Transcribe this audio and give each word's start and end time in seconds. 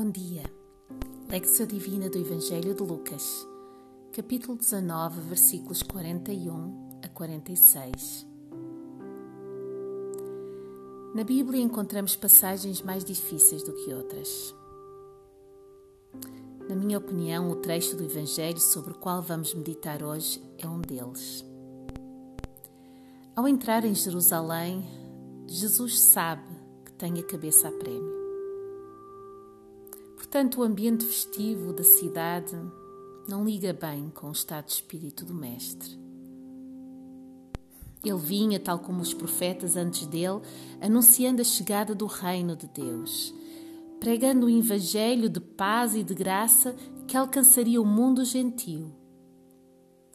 Bom 0.00 0.12
dia. 0.12 0.44
Lecção 1.28 1.66
Divina 1.66 2.08
do 2.08 2.18
Evangelho 2.18 2.72
de 2.72 2.82
Lucas, 2.84 3.44
capítulo 4.12 4.56
19, 4.56 5.22
versículos 5.22 5.82
41 5.82 7.00
a 7.02 7.08
46. 7.08 8.24
Na 11.16 11.24
Bíblia 11.24 11.60
encontramos 11.60 12.14
passagens 12.14 12.80
mais 12.80 13.04
difíceis 13.04 13.64
do 13.64 13.72
que 13.72 13.92
outras. 13.92 14.54
Na 16.68 16.76
minha 16.76 16.98
opinião, 16.98 17.50
o 17.50 17.56
trecho 17.56 17.96
do 17.96 18.04
Evangelho 18.04 18.60
sobre 18.60 18.92
o 18.92 18.98
qual 18.98 19.20
vamos 19.20 19.52
meditar 19.52 20.04
hoje 20.04 20.40
é 20.58 20.68
um 20.68 20.80
deles. 20.80 21.44
Ao 23.34 23.48
entrar 23.48 23.84
em 23.84 23.96
Jerusalém, 23.96 24.88
Jesus 25.48 25.98
sabe 25.98 26.46
que 26.84 26.92
tem 26.92 27.18
a 27.18 27.22
cabeça 27.24 27.66
a 27.66 27.72
prémio. 27.72 28.17
Portanto, 30.30 30.60
o 30.60 30.62
ambiente 30.62 31.06
festivo 31.06 31.72
da 31.72 31.82
cidade 31.82 32.54
não 33.26 33.46
liga 33.46 33.72
bem 33.72 34.10
com 34.10 34.28
o 34.28 34.32
estado 34.32 34.66
de 34.66 34.72
espírito 34.72 35.24
do 35.24 35.32
Mestre. 35.32 35.98
Ele 38.04 38.18
vinha, 38.18 38.60
tal 38.60 38.78
como 38.78 39.00
os 39.00 39.14
profetas 39.14 39.74
antes 39.74 40.06
dele, 40.06 40.42
anunciando 40.82 41.40
a 41.40 41.44
chegada 41.44 41.94
do 41.94 42.04
reino 42.04 42.54
de 42.54 42.68
Deus, 42.68 43.34
pregando 43.98 44.44
o 44.44 44.50
evangelho 44.50 45.30
de 45.30 45.40
paz 45.40 45.94
e 45.94 46.02
de 46.02 46.14
graça 46.14 46.76
que 47.06 47.16
alcançaria 47.16 47.80
o 47.80 47.86
mundo 47.86 48.22
gentil. 48.22 48.92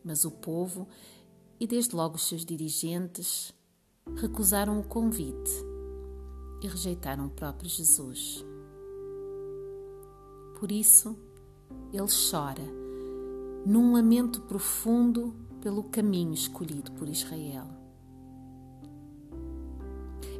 Mas 0.03 0.25
o 0.25 0.29
povo, 0.29 0.87
e 1.59 1.65
desde 1.65 1.95
logo 1.95 2.17
os 2.17 2.27
seus 2.27 2.45
dirigentes, 2.45 3.51
recusaram 4.17 4.79
o 4.79 4.83
convite 4.83 5.51
e 6.61 6.67
rejeitaram 6.67 7.25
o 7.25 7.31
próprio 7.31 7.67
Jesus. 7.67 8.45
Por 10.63 10.71
isso, 10.71 11.13
ele 11.91 12.07
chora, 12.31 12.63
num 13.65 13.91
lamento 13.91 14.39
profundo 14.43 15.35
pelo 15.59 15.83
caminho 15.83 16.33
escolhido 16.33 16.89
por 16.93 17.09
Israel. 17.09 17.67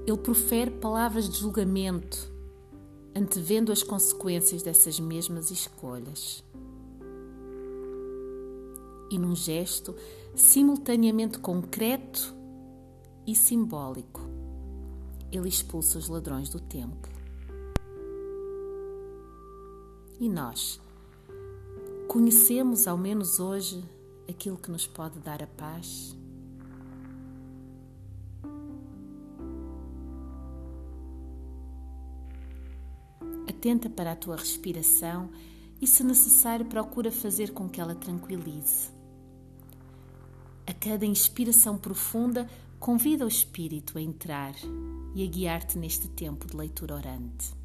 Ele 0.08 0.18
profere 0.20 0.72
palavras 0.72 1.28
de 1.28 1.38
julgamento, 1.38 2.32
antevendo 3.14 3.70
as 3.70 3.84
consequências 3.84 4.64
dessas 4.64 4.98
mesmas 4.98 5.52
escolhas. 5.52 6.42
E 9.12 9.20
num 9.20 9.36
gesto 9.36 9.94
simultaneamente 10.36 11.38
concreto 11.38 12.34
e 13.28 13.36
simbólico, 13.36 14.22
ele 15.30 15.50
expulsa 15.50 16.00
os 16.00 16.08
ladrões 16.08 16.48
do 16.48 16.62
templo. 16.62 17.12
E 20.20 20.30
nós? 20.30 20.80
Conhecemos, 22.08 22.88
ao 22.88 22.98
menos 22.98 23.40
hoje, 23.40 23.84
aquilo 24.30 24.58
que 24.58 24.70
nos 24.70 24.86
pode 24.86 25.20
dar 25.20 25.42
a 25.42 25.48
paz? 25.48 26.16
Atenta 33.48 33.90
para 33.90 34.12
a 34.12 34.16
tua 34.16 34.36
respiração 34.36 35.30
e, 35.82 35.88
se 35.88 36.04
necessário, 36.04 36.66
procura 36.66 37.12
fazer 37.12 37.52
com 37.52 37.68
que 37.68 37.82
ela 37.82 37.96
tranquilize. 37.96 38.92
A 40.68 40.74
cada 40.74 41.06
inspiração 41.06 41.78
profunda, 41.78 42.50
convida 42.80 43.26
o 43.26 43.28
espírito 43.28 43.98
a 43.98 44.02
entrar 44.02 44.54
e 45.16 45.24
a 45.24 45.28
guiar-te 45.28 45.78
neste 45.78 46.08
tempo 46.08 46.46
de 46.46 46.56
leitura 46.56 46.96
orante. 46.96 47.63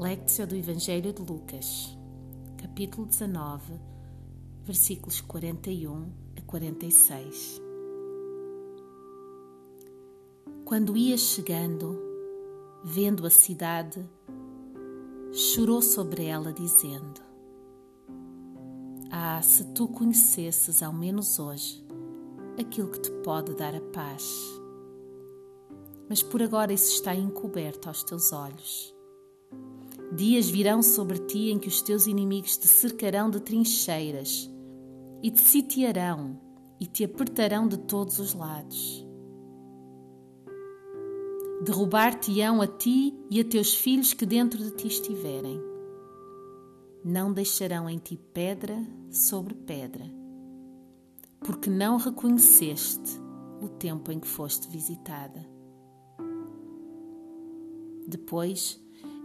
Lectio 0.00 0.46
do 0.46 0.54
Evangelho 0.54 1.12
de 1.12 1.20
Lucas, 1.20 1.98
capítulo 2.56 3.04
19, 3.04 3.80
versículos 4.62 5.20
41 5.20 6.12
a 6.36 6.40
46. 6.42 7.60
Quando 10.64 10.96
ia 10.96 11.18
chegando, 11.18 12.00
vendo 12.84 13.26
a 13.26 13.30
cidade, 13.30 14.08
chorou 15.32 15.82
sobre 15.82 16.26
ela, 16.26 16.52
dizendo: 16.52 17.20
Ah, 19.10 19.42
se 19.42 19.64
tu 19.72 19.88
conhecesses, 19.88 20.80
ao 20.80 20.92
menos 20.92 21.40
hoje, 21.40 21.84
aquilo 22.56 22.92
que 22.92 23.00
te 23.00 23.10
pode 23.24 23.52
dar 23.56 23.74
a 23.74 23.80
paz. 23.80 24.32
Mas 26.08 26.22
por 26.22 26.40
agora 26.40 26.72
isso 26.72 26.94
está 26.94 27.16
encoberto 27.16 27.88
aos 27.88 28.04
teus 28.04 28.32
olhos. 28.32 28.96
Dias 30.12 30.48
virão 30.48 30.82
sobre 30.82 31.18
ti 31.18 31.50
em 31.50 31.58
que 31.58 31.68
os 31.68 31.82
teus 31.82 32.06
inimigos 32.06 32.56
te 32.56 32.66
cercarão 32.66 33.30
de 33.30 33.40
trincheiras 33.40 34.50
e 35.22 35.30
te 35.30 35.40
sitiarão 35.40 36.40
e 36.80 36.86
te 36.86 37.04
apertarão 37.04 37.68
de 37.68 37.76
todos 37.76 38.18
os 38.18 38.32
lados. 38.32 39.06
Derrubar-te-ão 41.62 42.62
a 42.62 42.66
ti 42.66 43.14
e 43.30 43.40
a 43.40 43.44
teus 43.44 43.74
filhos 43.74 44.14
que 44.14 44.24
dentro 44.24 44.58
de 44.62 44.70
ti 44.70 44.86
estiverem. 44.86 45.60
Não 47.04 47.32
deixarão 47.32 47.90
em 47.90 47.98
ti 47.98 48.16
pedra 48.32 48.80
sobre 49.10 49.54
pedra, 49.54 50.04
porque 51.40 51.68
não 51.68 51.96
reconheceste 51.96 53.20
o 53.60 53.68
tempo 53.68 54.10
em 54.12 54.20
que 54.20 54.26
foste 54.26 54.68
visitada. 54.68 55.44
Depois, 58.06 58.80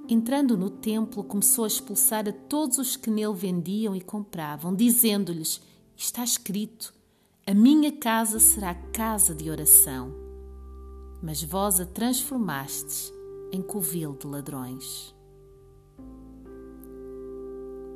Entrando 0.09 0.57
no 0.57 0.69
templo, 0.69 1.23
começou 1.23 1.63
a 1.63 1.67
expulsar 1.67 2.27
a 2.27 2.33
todos 2.33 2.77
os 2.77 2.97
que 2.97 3.09
nele 3.09 3.33
vendiam 3.33 3.95
e 3.95 4.01
compravam, 4.01 4.75
dizendo-lhes: 4.75 5.61
Está 5.95 6.25
escrito: 6.25 6.93
A 7.47 7.53
minha 7.53 7.89
casa 7.89 8.37
será 8.37 8.75
casa 8.75 9.33
de 9.33 9.49
oração. 9.49 10.13
Mas 11.21 11.41
vós 11.41 11.79
a 11.79 11.85
transformastes 11.85 13.13
em 13.53 13.61
covil 13.61 14.13
de 14.13 14.27
ladrões. 14.27 15.15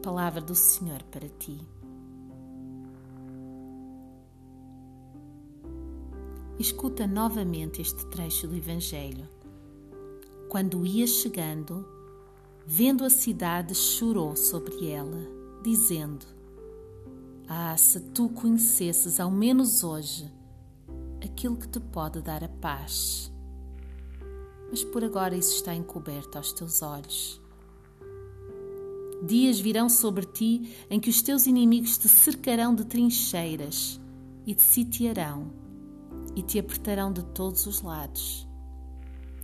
Palavra 0.01 0.39
do 0.39 0.55
Senhor 0.55 1.03
para 1.11 1.27
ti. 1.27 1.59
Escuta 6.57 7.05
novamente 7.05 7.81
este 7.81 8.05
trecho 8.05 8.47
do 8.47 8.55
Evangelho. 8.55 9.27
Quando 10.47 10.85
ia 10.85 11.05
chegando, 11.05 11.96
vendo 12.69 13.05
a 13.05 13.09
cidade, 13.09 13.73
chorou 13.73 14.35
sobre 14.35 14.89
ela, 14.89 15.25
dizendo: 15.63 16.25
Ah, 17.47 17.77
se 17.77 17.97
tu 18.01 18.27
conhecesses, 18.27 19.21
ao 19.21 19.31
menos 19.31 19.85
hoje, 19.85 20.29
aquilo 21.23 21.55
que 21.55 21.69
te 21.69 21.79
pode 21.79 22.21
dar 22.21 22.43
a 22.43 22.49
paz. 22.49 23.31
Mas 24.69 24.83
por 24.83 25.01
agora 25.01 25.37
isso 25.37 25.55
está 25.55 25.73
encoberto 25.73 26.37
aos 26.37 26.51
teus 26.51 26.81
olhos. 26.81 27.41
Dias 29.25 29.59
virão 29.59 29.87
sobre 29.89 30.25
ti 30.25 30.75
em 30.89 30.99
que 30.99 31.09
os 31.09 31.21
teus 31.21 31.47
inimigos 31.47 31.97
te 31.97 32.09
cercarão 32.09 32.75
de 32.75 32.85
trincheiras 32.85 33.99
e 34.45 34.53
te 34.53 34.61
sitiarão 34.61 35.51
e 36.35 36.43
te 36.43 36.59
apertarão 36.59 37.11
de 37.11 37.23
todos 37.23 37.65
os 37.65 37.81
lados 37.81 38.46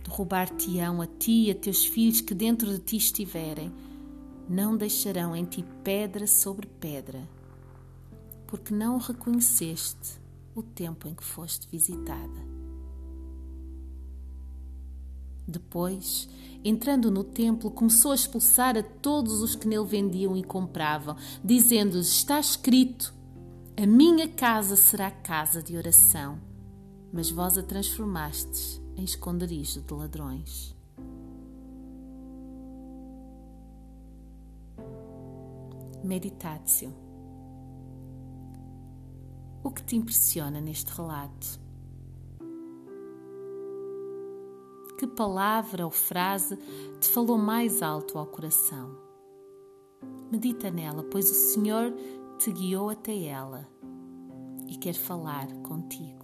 derrubar-te-ão 0.04 1.00
a 1.00 1.06
ti 1.06 1.46
e 1.46 1.50
a 1.50 1.54
teus 1.54 1.84
filhos 1.84 2.20
que 2.20 2.34
dentro 2.34 2.70
de 2.70 2.78
ti 2.78 2.96
estiverem, 2.96 3.72
não 4.48 4.76
deixarão 4.76 5.34
em 5.34 5.44
ti 5.44 5.64
pedra 5.82 6.26
sobre 6.26 6.66
pedra, 6.66 7.26
porque 8.46 8.74
não 8.74 8.98
reconheceste 8.98 10.20
o 10.54 10.62
tempo 10.62 11.08
em 11.08 11.14
que 11.14 11.24
foste 11.24 11.66
visitada. 11.68 12.54
Depois, 15.46 16.28
entrando 16.62 17.10
no 17.10 17.24
templo, 17.24 17.70
começou 17.70 18.12
a 18.12 18.14
expulsar 18.14 18.78
a 18.78 18.82
todos 18.82 19.42
os 19.42 19.54
que 19.54 19.66
nele 19.66 19.84
vendiam 19.84 20.36
e 20.36 20.42
compravam, 20.42 21.16
dizendo-lhes: 21.42 22.08
Está 22.08 22.40
escrito: 22.40 23.12
A 23.76 23.86
minha 23.86 24.28
casa 24.28 24.74
será 24.74 25.10
casa 25.10 25.62
de 25.62 25.76
oração, 25.76 26.38
mas 27.12 27.30
vós 27.30 27.58
a 27.58 27.62
transformastes 27.62 28.83
em 28.96 29.04
esconderijo 29.04 29.80
de 29.80 29.94
ladrões. 29.94 30.76
Meditatio. 36.02 36.92
O 39.62 39.70
que 39.70 39.82
te 39.82 39.96
impressiona 39.96 40.60
neste 40.60 40.92
relato? 40.92 41.64
que 45.04 45.06
palavra 45.06 45.84
ou 45.84 45.90
frase 45.90 46.56
te 47.00 47.08
falou 47.08 47.36
mais 47.36 47.82
alto 47.82 48.18
ao 48.18 48.26
coração. 48.26 48.96
Medita 50.30 50.70
nela, 50.70 51.04
pois 51.04 51.30
o 51.30 51.34
Senhor 51.34 51.92
te 52.38 52.50
guiou 52.50 52.88
até 52.88 53.24
ela 53.24 53.68
e 54.66 54.76
quer 54.76 54.94
falar 54.94 55.46
contigo. 55.62 56.23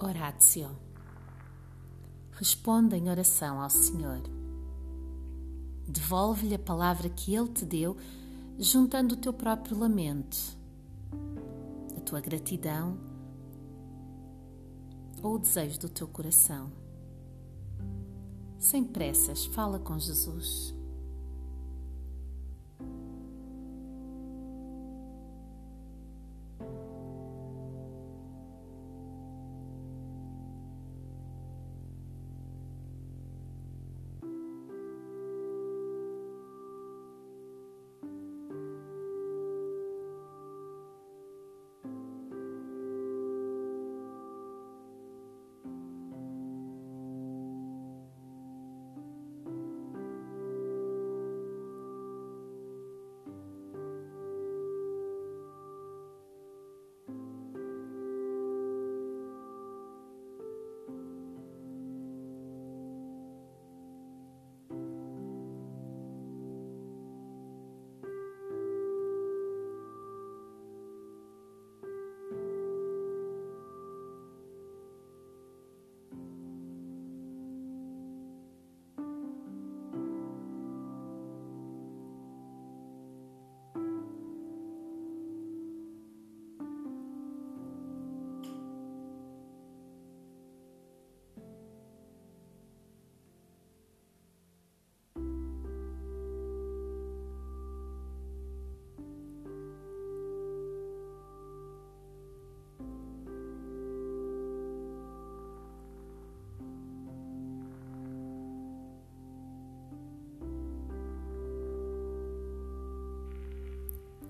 Horácio. 0.00 0.70
Responda 2.30 2.96
em 2.96 3.10
oração 3.10 3.60
ao 3.60 3.68
Senhor. 3.68 4.22
Devolve-lhe 5.88 6.54
a 6.54 6.58
palavra 6.58 7.08
que 7.08 7.34
Ele 7.34 7.48
te 7.48 7.64
deu, 7.64 7.96
juntando 8.56 9.14
o 9.14 9.16
teu 9.16 9.32
próprio 9.32 9.76
lamento, 9.76 10.36
a 11.96 12.00
tua 12.00 12.20
gratidão 12.20 12.96
ou 15.20 15.34
o 15.34 15.38
desejo 15.38 15.80
do 15.80 15.88
teu 15.88 16.06
coração. 16.06 16.70
Sem 18.56 18.84
pressas, 18.84 19.46
fala 19.46 19.80
com 19.80 19.98
Jesus. 19.98 20.77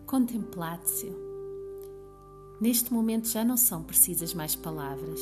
Contemplatio. 0.09 1.15
Neste 2.59 2.91
momento 2.91 3.29
já 3.29 3.45
não 3.45 3.59
são 3.59 3.85
precisas 3.85 4.33
mais 4.33 4.57
palavras. 4.57 5.21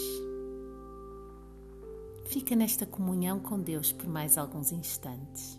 Fica 2.26 2.54
nesta 2.54 2.86
comunhão 2.86 3.40
com 3.40 3.60
Deus 3.60 3.90
por 3.90 4.06
mais 4.06 4.38
alguns 4.38 4.70
instantes. 4.70 5.58